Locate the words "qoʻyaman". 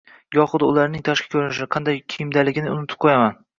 3.07-3.41